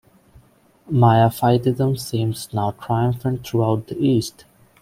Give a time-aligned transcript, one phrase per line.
[0.89, 4.45] Miaphysitism seemed now triumphant throughout the East.